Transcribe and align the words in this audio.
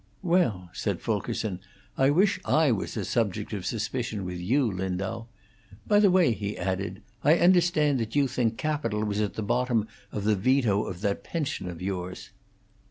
"Well," 0.23 0.71
said 0.73 0.99
Fulkerson, 0.99 1.59
"I 1.95 2.09
wish 2.09 2.39
I 2.43 2.71
was 2.71 2.97
a 2.97 3.05
subject 3.05 3.53
of 3.53 3.67
suspicion 3.67 4.25
with 4.25 4.39
you, 4.39 4.65
Lindau. 4.71 5.25
By 5.85 5.99
the 5.99 6.09
way," 6.09 6.31
he 6.31 6.57
added, 6.57 7.03
"I 7.23 7.35
understand 7.37 7.99
that 7.99 8.15
you 8.15 8.27
think 8.27 8.57
capital 8.57 9.05
was 9.05 9.21
at 9.21 9.35
the 9.35 9.43
bottom 9.43 9.87
of 10.11 10.23
the 10.23 10.35
veto 10.35 10.85
of 10.85 11.01
that 11.01 11.23
pension 11.23 11.69
of 11.69 11.83
yours." 11.83 12.31